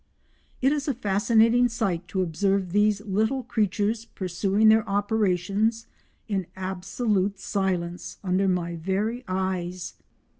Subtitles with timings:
[0.63, 5.85] It is a fascinating sight to observe these little creatures pursuing their operations
[6.27, 9.93] in absolute silence under my very eyes.